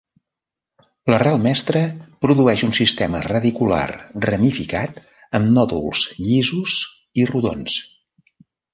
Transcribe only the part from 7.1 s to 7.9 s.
i rodons.